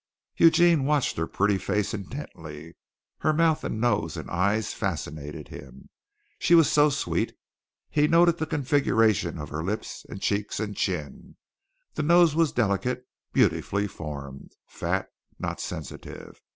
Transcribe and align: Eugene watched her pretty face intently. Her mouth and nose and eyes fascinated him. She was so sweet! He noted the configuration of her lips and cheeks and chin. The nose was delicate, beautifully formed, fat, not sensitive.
Eugene 0.35 0.83
watched 0.85 1.15
her 1.17 1.27
pretty 1.27 1.59
face 1.59 1.93
intently. 1.93 2.75
Her 3.19 3.31
mouth 3.33 3.63
and 3.63 3.79
nose 3.79 4.17
and 4.17 4.31
eyes 4.31 4.73
fascinated 4.73 5.49
him. 5.49 5.91
She 6.39 6.55
was 6.55 6.67
so 6.71 6.89
sweet! 6.89 7.37
He 7.87 8.07
noted 8.07 8.39
the 8.39 8.47
configuration 8.47 9.37
of 9.37 9.49
her 9.49 9.63
lips 9.63 10.03
and 10.09 10.19
cheeks 10.19 10.59
and 10.59 10.75
chin. 10.75 11.37
The 11.93 12.01
nose 12.01 12.33
was 12.33 12.51
delicate, 12.51 13.07
beautifully 13.31 13.85
formed, 13.85 14.53
fat, 14.65 15.07
not 15.37 15.61
sensitive. 15.61 16.41